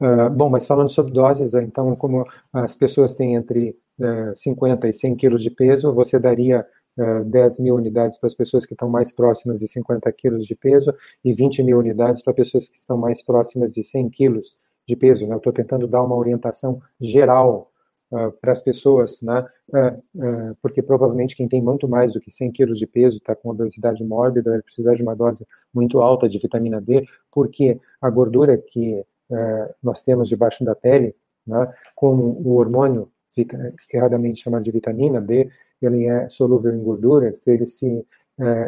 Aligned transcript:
Uh, 0.00 0.28
bom, 0.30 0.50
mas 0.50 0.66
falando 0.66 0.90
sobre 0.90 1.12
doses, 1.12 1.54
então, 1.54 1.96
como 1.96 2.26
as 2.52 2.74
pessoas 2.74 3.14
têm 3.14 3.34
entre 3.34 3.76
uh, 3.98 4.34
50 4.34 4.88
e 4.88 4.92
100 4.92 5.16
quilos 5.16 5.42
de 5.42 5.50
peso, 5.50 5.92
você 5.92 6.18
daria 6.18 6.66
uh, 6.98 7.24
10 7.24 7.60
mil 7.60 7.74
unidades 7.76 8.18
para 8.18 8.26
as 8.26 8.34
pessoas 8.34 8.66
que 8.66 8.74
estão 8.74 8.88
mais 8.88 9.12
próximas 9.12 9.60
de 9.60 9.68
50 9.68 10.10
quilos 10.12 10.46
de 10.46 10.54
peso 10.54 10.94
e 11.24 11.32
20 11.32 11.62
mil 11.62 11.78
unidades 11.78 12.22
para 12.22 12.34
pessoas 12.34 12.68
que 12.68 12.76
estão 12.76 12.96
mais 12.96 13.22
próximas 13.22 13.72
de 13.72 13.82
100 13.82 14.10
quilos 14.10 14.58
de 14.86 14.94
peso. 14.94 15.26
Né? 15.26 15.34
Eu 15.34 15.38
estou 15.38 15.52
tentando 15.52 15.86
dar 15.86 16.02
uma 16.02 16.14
orientação 16.14 16.80
geral 17.00 17.70
uh, 18.10 18.32
para 18.40 18.52
as 18.52 18.62
pessoas, 18.62 19.20
né? 19.22 19.46
Uh, 19.68 20.50
uh, 20.50 20.56
porque 20.62 20.82
provavelmente 20.82 21.34
quem 21.34 21.48
tem 21.48 21.60
muito 21.60 21.88
mais 21.88 22.12
do 22.12 22.20
que 22.20 22.30
100 22.30 22.52
quilos 22.52 22.78
de 22.78 22.86
peso 22.86 23.16
está 23.16 23.34
com 23.34 23.50
obesidade 23.50 24.04
mórbida, 24.04 24.50
vai 24.50 24.62
precisar 24.62 24.94
de 24.94 25.02
uma 25.02 25.14
dose 25.14 25.44
muito 25.74 26.00
alta 26.00 26.28
de 26.28 26.38
vitamina 26.38 26.80
D, 26.80 27.04
porque 27.32 27.80
a 28.00 28.08
gordura 28.08 28.56
que 28.56 29.04
nós 29.82 30.02
temos 30.02 30.28
debaixo 30.28 30.64
da 30.64 30.74
pele, 30.74 31.14
né, 31.46 31.72
como 31.94 32.40
o 32.44 32.56
hormônio 32.56 33.10
erradamente 33.92 34.42
chamado 34.42 34.62
de 34.62 34.70
vitamina 34.70 35.20
D, 35.20 35.50
ele 35.82 36.06
é 36.06 36.28
solúvel 36.28 36.74
em 36.74 36.82
gorduras, 36.82 37.46
ele, 37.46 37.66
se, 37.66 38.06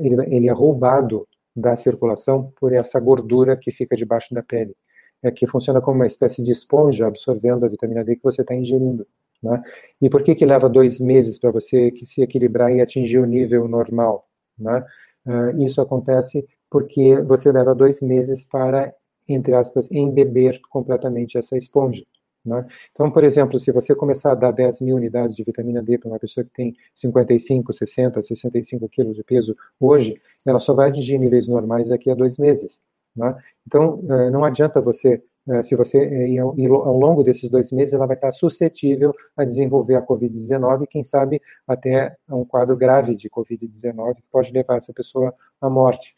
ele, 0.00 0.34
ele 0.34 0.48
é 0.48 0.52
roubado 0.52 1.28
da 1.54 1.76
circulação 1.76 2.52
por 2.58 2.72
essa 2.72 2.98
gordura 2.98 3.56
que 3.56 3.70
fica 3.70 3.96
debaixo 3.96 4.34
da 4.34 4.42
pele, 4.42 4.74
é 5.22 5.30
que 5.30 5.46
funciona 5.46 5.80
como 5.80 5.96
uma 5.96 6.06
espécie 6.06 6.42
de 6.42 6.50
esponja 6.50 7.06
absorvendo 7.06 7.64
a 7.64 7.68
vitamina 7.68 8.04
D 8.04 8.16
que 8.16 8.24
você 8.24 8.42
está 8.42 8.54
ingerindo. 8.54 9.06
Né? 9.42 9.62
E 10.00 10.08
por 10.08 10.22
que, 10.22 10.34
que 10.34 10.44
leva 10.44 10.68
dois 10.68 10.98
meses 10.98 11.38
para 11.38 11.50
você 11.50 11.92
se 12.04 12.22
equilibrar 12.22 12.72
e 12.72 12.80
atingir 12.80 13.18
o 13.18 13.26
nível 13.26 13.68
normal? 13.68 14.26
Né? 14.58 14.84
Uh, 15.26 15.62
isso 15.62 15.80
acontece 15.80 16.46
porque 16.70 17.16
você 17.22 17.52
leva 17.52 17.74
dois 17.74 18.00
meses 18.00 18.44
para, 18.44 18.92
entre 19.28 19.54
aspas, 19.54 19.90
embeber 19.90 20.60
completamente 20.70 21.38
essa 21.38 21.56
esponja. 21.56 22.04
Né? 22.44 22.66
Então, 22.92 23.10
por 23.10 23.24
exemplo, 23.24 23.58
se 23.58 23.72
você 23.72 23.94
começar 23.94 24.32
a 24.32 24.34
dar 24.34 24.52
10 24.52 24.82
mil 24.82 24.96
unidades 24.96 25.34
de 25.34 25.42
vitamina 25.42 25.82
D 25.82 25.96
para 25.96 26.10
uma 26.10 26.18
pessoa 26.18 26.44
que 26.44 26.50
tem 26.50 26.76
55, 26.94 27.72
60, 27.72 28.20
65 28.20 28.88
quilos 28.88 29.16
de 29.16 29.24
peso 29.24 29.56
hoje, 29.80 30.20
ela 30.44 30.60
só 30.60 30.74
vai 30.74 30.90
atingir 30.90 31.18
níveis 31.18 31.48
normais 31.48 31.88
daqui 31.88 32.10
a 32.10 32.14
dois 32.14 32.36
meses. 32.36 32.82
Né? 33.16 33.34
Então, 33.66 34.00
uh, 34.00 34.30
não 34.30 34.44
adianta 34.44 34.80
você 34.80 35.22
é, 35.46 35.62
se 35.62 35.76
você 35.76 36.26
e 36.26 36.38
ao 36.38 36.98
longo 36.98 37.22
desses 37.22 37.50
dois 37.50 37.70
meses 37.70 37.92
ela 37.92 38.06
vai 38.06 38.16
estar 38.16 38.30
suscetível 38.30 39.14
a 39.36 39.44
desenvolver 39.44 39.94
a 39.94 40.02
COVID-19 40.02 40.86
quem 40.88 41.04
sabe 41.04 41.40
até 41.68 42.16
um 42.30 42.46
quadro 42.46 42.74
grave 42.74 43.14
de 43.14 43.28
COVID-19 43.28 44.14
que 44.16 44.22
pode 44.32 44.50
levar 44.52 44.76
essa 44.76 44.92
pessoa 44.94 45.34
à 45.60 45.68
morte. 45.68 46.14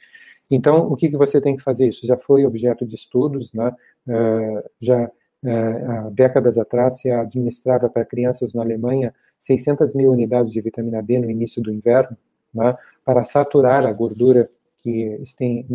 Então, 0.51 0.87
o 0.87 0.97
que, 0.97 1.09
que 1.09 1.17
você 1.17 1.41
tem 1.41 1.57
que 1.57 1.63
fazer? 1.63 1.89
Isso 1.89 2.07
já 2.07 2.17
foi 2.17 2.45
objeto 2.45 2.87
de 2.87 2.95
estudos, 2.95 3.53
né? 3.53 3.75
Uh, 4.07 4.63
já 4.81 5.07
uh, 5.07 5.91
há 5.91 6.11
décadas 6.11 6.57
atrás 6.57 6.99
se 7.01 7.11
administrava 7.11 7.89
para 7.89 8.05
crianças 8.05 8.55
na 8.55 8.63
Alemanha 8.63 9.13
600 9.41 9.95
mil 9.95 10.11
unidades 10.11 10.53
de 10.53 10.61
vitamina 10.61 11.03
D 11.03 11.19
no 11.19 11.31
início 11.31 11.63
do 11.63 11.73
inverno, 11.73 12.17
né? 12.55 12.77
para 13.05 13.25
saturar 13.25 13.85
a 13.85 13.93
gordura 13.93 14.49
que 14.79 15.21
tem, 15.37 15.67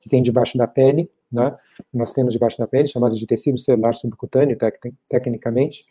que 0.00 0.08
tem 0.08 0.22
debaixo 0.22 0.56
da 0.56 0.66
pele 0.66 1.10
né, 1.30 1.54
nós 1.92 2.12
temos 2.12 2.32
debaixo 2.32 2.58
da 2.58 2.66
pele, 2.66 2.88
chamado 2.88 3.14
de 3.14 3.26
tecido 3.26 3.58
celular 3.58 3.94
subcutâneo, 3.94 4.56
tec 4.56 4.78
tecnicamente, 5.08 5.84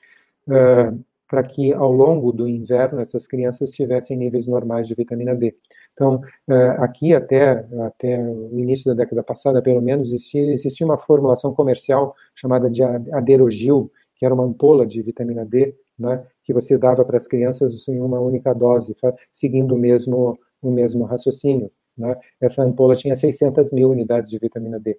uh, 0.47 0.99
para 1.27 1.43
que 1.43 1.73
ao 1.73 1.91
longo 1.91 2.31
do 2.31 2.47
inverno 2.47 2.99
essas 3.01 3.27
crianças 3.27 3.71
tivessem 3.71 4.17
níveis 4.17 4.47
normais 4.47 4.87
de 4.87 4.93
vitamina 4.93 5.35
D. 5.35 5.55
Então, 5.93 6.21
uh, 6.47 6.81
aqui 6.81 7.13
até, 7.13 7.65
até 7.85 8.17
o 8.19 8.57
início 8.57 8.85
da 8.85 9.03
década 9.03 9.23
passada, 9.23 9.61
pelo 9.61 9.81
menos, 9.81 10.09
existia, 10.09 10.51
existia 10.51 10.85
uma 10.85 10.97
formulação 10.97 11.53
comercial 11.53 12.15
chamada 12.33 12.69
de 12.69 12.83
aderogil, 12.83 13.91
que 14.15 14.25
era 14.25 14.33
uma 14.33 14.45
ampola 14.45 14.85
de 14.85 15.01
vitamina 15.01 15.45
D, 15.45 15.75
né, 15.97 16.23
que 16.43 16.53
você 16.53 16.77
dava 16.77 17.03
para 17.03 17.17
as 17.17 17.27
crianças 17.27 17.87
em 17.87 17.99
uma 17.99 18.19
única 18.19 18.53
dose, 18.53 18.95
seguindo 19.31 19.75
o 19.75 19.77
mesmo, 19.77 20.39
o 20.61 20.71
mesmo 20.71 21.05
raciocínio. 21.05 21.71
Né? 21.97 22.15
Essa 22.39 22.63
ampola 22.63 22.95
tinha 22.95 23.15
600 23.15 23.71
mil 23.71 23.89
unidades 23.89 24.29
de 24.29 24.37
vitamina 24.37 24.79
D. 24.79 24.97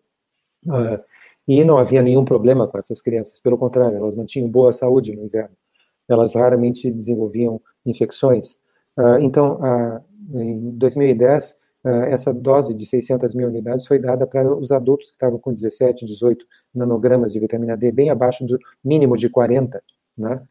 Uh, 0.67 0.99
e 1.47 1.65
não 1.65 1.79
havia 1.79 2.03
nenhum 2.03 2.25
problema 2.25 2.69
com 2.69 2.77
essas 2.77 3.01
crianças, 3.01 3.41
pelo 3.41 3.57
contrário, 3.57 3.97
elas 3.97 4.15
mantinham 4.15 4.51
boa 4.51 4.73
saúde 4.73 5.17
no 5.17 5.25
inverno. 5.25 5.57
Elas 6.09 6.35
raramente 6.35 6.91
desenvolviam 6.91 7.61
infecções. 7.85 8.59
Uh, 8.97 9.19
então, 9.21 9.61
uh, 9.61 10.41
em 10.41 10.71
2010, 10.71 11.57
essa 12.11 12.35
dose 12.35 12.75
de 12.75 12.85
600 12.85 13.35
mil 13.35 13.49
unidades 13.49 13.87
foi 13.87 13.99
dada 13.99 14.27
para 14.27 14.53
os 14.53 14.73
adultos 14.73 15.09
que 15.09 15.15
estavam 15.15 15.39
com 15.39 15.55
17, 15.55 16.05
18 16.05 16.45
nanogramas 16.75 17.33
de 17.33 17.41
vitamina 17.41 17.77
D, 17.79 17.91
bem 17.91 18.11
abaixo 18.11 18.45
do 18.45 18.59
mínimo 18.85 19.17
de 19.17 19.31
40, 19.31 19.83
né? 20.19 20.43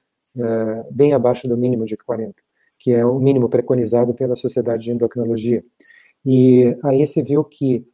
bem 0.90 1.14
abaixo 1.14 1.48
do 1.48 1.56
mínimo 1.56 1.86
de 1.86 1.96
40, 1.96 2.34
que 2.80 2.92
é 2.92 3.06
o 3.06 3.20
mínimo 3.20 3.50
preconizado 3.50 4.16
pela 4.16 4.36
Sociedade 4.36 4.86
de 4.86 4.92
Endocrinologia. 4.92 5.64
E 6.26 6.76
aí 6.84 7.06
se 7.06 7.22
viu 7.22 7.44
que 7.44 7.86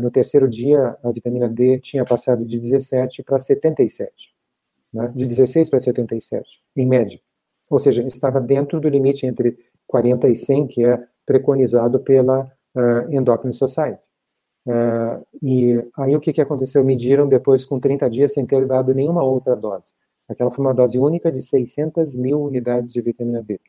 no 0.00 0.10
terceiro 0.10 0.48
dia, 0.48 0.96
a 1.04 1.12
vitamina 1.12 1.48
D 1.48 1.78
tinha 1.78 2.04
passado 2.04 2.44
de 2.44 2.58
17 2.58 3.22
para 3.22 3.38
77, 3.38 4.34
né? 4.92 5.12
de 5.14 5.26
16 5.26 5.70
para 5.70 5.78
77, 5.78 6.48
em 6.76 6.86
média. 6.86 7.20
Ou 7.70 7.78
seja, 7.78 8.02
estava 8.02 8.40
dentro 8.40 8.80
do 8.80 8.88
limite 8.88 9.26
entre 9.26 9.58
40 9.86 10.28
e 10.28 10.34
100, 10.34 10.66
que 10.66 10.84
é 10.84 11.02
preconizado 11.26 12.00
pela 12.00 12.50
uh, 12.74 13.14
Endocrine 13.14 13.54
Society. 13.54 14.08
Uh, 14.66 15.24
e 15.42 15.82
aí 15.98 16.14
o 16.14 16.20
que, 16.20 16.32
que 16.32 16.40
aconteceu? 16.40 16.84
Mediram 16.84 17.28
depois 17.28 17.64
com 17.64 17.78
30 17.78 18.08
dias 18.08 18.32
sem 18.32 18.46
ter 18.46 18.66
dado 18.66 18.94
nenhuma 18.94 19.22
outra 19.22 19.54
dose. 19.54 19.94
Aquela 20.28 20.50
foi 20.50 20.64
uma 20.64 20.74
dose 20.74 20.98
única 20.98 21.32
de 21.32 21.40
600 21.40 22.14
mil 22.16 22.42
unidades 22.42 22.92
de 22.92 23.00
vitamina 23.00 23.42
D. 23.42 23.60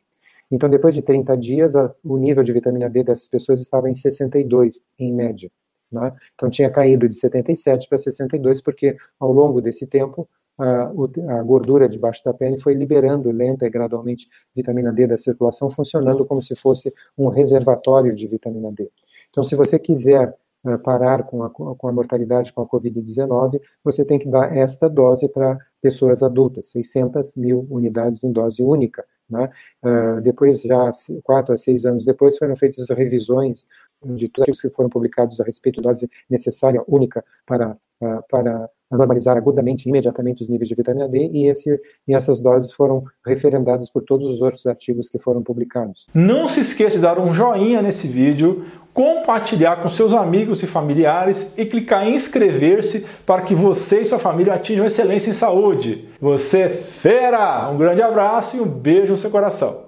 Então, 0.50 0.68
depois 0.68 0.94
de 0.94 1.00
30 1.00 1.36
dias, 1.36 1.76
a, 1.76 1.94
o 2.04 2.18
nível 2.18 2.42
de 2.42 2.52
vitamina 2.52 2.90
D 2.90 3.04
dessas 3.04 3.28
pessoas 3.28 3.60
estava 3.60 3.88
em 3.88 3.94
62, 3.94 4.82
em 4.98 5.12
média. 5.12 5.50
Né? 5.90 6.12
Então 6.34 6.48
tinha 6.48 6.70
caído 6.70 7.08
de 7.08 7.14
77 7.14 7.88
para 7.88 7.98
62, 7.98 8.60
porque 8.60 8.96
ao 9.18 9.32
longo 9.32 9.60
desse 9.60 9.86
tempo 9.86 10.28
a, 10.60 11.42
gordura 11.42 11.88
debaixo 11.88 12.22
da 12.24 12.34
pele 12.34 12.58
foi 12.58 12.74
liberando 12.74 13.30
lenta 13.30 13.66
e 13.66 13.70
gradualmente 13.70 14.28
vitamina 14.54 14.92
D 14.92 15.06
da 15.06 15.16
circulação, 15.16 15.70
funcionando 15.70 16.24
como 16.26 16.42
se 16.42 16.54
fosse 16.54 16.92
um 17.16 17.28
reservatório 17.28 18.14
de 18.14 18.26
vitamina 18.26 18.70
D. 18.72 18.90
Então, 19.30 19.42
se 19.42 19.54
você 19.54 19.78
quiser 19.78 20.34
uh, 20.64 20.78
parar 20.78 21.24
com 21.24 21.42
a, 21.42 21.50
com 21.50 21.88
a 21.88 21.92
mortalidade 21.92 22.52
com 22.52 22.62
a 22.62 22.66
Covid-19, 22.66 23.60
você 23.82 24.04
tem 24.04 24.18
que 24.18 24.28
dar 24.28 24.56
esta 24.56 24.88
dose 24.88 25.28
para 25.28 25.58
pessoas 25.80 26.22
adultas, 26.22 26.66
600 26.66 27.36
mil 27.36 27.66
unidades 27.70 28.22
em 28.22 28.32
dose 28.32 28.62
única. 28.62 29.04
Né? 29.28 29.48
Uh, 29.82 30.20
depois, 30.20 30.60
já 30.60 30.90
quatro 31.22 31.54
a 31.54 31.56
seis 31.56 31.86
anos 31.86 32.04
depois, 32.04 32.36
foram 32.36 32.56
feitas 32.56 32.88
revisões 32.90 33.66
de 34.04 34.28
todos 34.28 34.56
os 34.56 34.60
que 34.60 34.70
foram 34.70 34.88
publicados 34.88 35.40
a 35.40 35.44
respeito 35.44 35.80
da 35.80 35.90
dose 35.90 36.10
necessária 36.28 36.82
única 36.88 37.24
para, 37.46 37.76
uh, 38.02 38.22
para 38.28 38.68
normalizar 38.90 39.36
agudamente, 39.36 39.88
imediatamente 39.88 40.42
os 40.42 40.48
níveis 40.48 40.68
de 40.68 40.74
vitamina 40.74 41.08
D, 41.08 41.30
e, 41.32 41.48
esse, 41.48 41.80
e 42.08 42.14
essas 42.14 42.40
doses 42.40 42.72
foram 42.72 43.04
referendadas 43.24 43.90
por 43.90 44.02
todos 44.02 44.28
os 44.28 44.42
outros 44.42 44.66
artigos 44.66 45.08
que 45.08 45.18
foram 45.18 45.42
publicados. 45.42 46.06
Não 46.12 46.48
se 46.48 46.60
esqueça 46.60 46.96
de 46.96 47.02
dar 47.02 47.18
um 47.18 47.32
joinha 47.32 47.80
nesse 47.80 48.08
vídeo, 48.08 48.64
compartilhar 48.92 49.76
com 49.76 49.88
seus 49.88 50.12
amigos 50.12 50.62
e 50.62 50.66
familiares 50.66 51.56
e 51.56 51.64
clicar 51.64 52.06
em 52.06 52.14
inscrever-se 52.14 53.06
para 53.24 53.42
que 53.42 53.54
você 53.54 54.00
e 54.00 54.04
sua 54.04 54.18
família 54.18 54.54
atinjam 54.54 54.84
excelência 54.84 55.30
em 55.30 55.34
saúde. 55.34 56.08
Você 56.20 56.62
é 56.62 56.68
fera! 56.68 57.70
Um 57.70 57.78
grande 57.78 58.02
abraço 58.02 58.56
e 58.56 58.60
um 58.60 58.68
beijo 58.68 59.12
no 59.12 59.18
seu 59.18 59.30
coração. 59.30 59.78